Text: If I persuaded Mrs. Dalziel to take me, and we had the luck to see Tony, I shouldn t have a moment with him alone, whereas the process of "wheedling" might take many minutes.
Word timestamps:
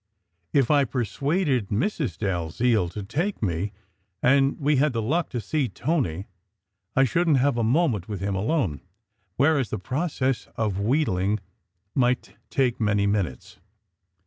If 0.51 0.71
I 0.71 0.83
persuaded 0.83 1.67
Mrs. 1.67 2.17
Dalziel 2.17 2.89
to 2.89 3.03
take 3.03 3.43
me, 3.43 3.71
and 4.23 4.59
we 4.59 4.77
had 4.77 4.93
the 4.93 5.01
luck 5.03 5.29
to 5.29 5.39
see 5.39 5.69
Tony, 5.69 6.25
I 6.95 7.03
shouldn 7.03 7.35
t 7.35 7.39
have 7.41 7.55
a 7.55 7.63
moment 7.63 8.09
with 8.09 8.19
him 8.19 8.33
alone, 8.33 8.81
whereas 9.37 9.69
the 9.69 9.77
process 9.77 10.47
of 10.55 10.79
"wheedling" 10.79 11.39
might 11.93 12.33
take 12.49 12.79
many 12.79 13.05
minutes. 13.05 13.59